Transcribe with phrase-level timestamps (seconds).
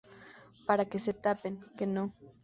[0.65, 1.53] para que se tapen.
[1.77, 2.03] que no.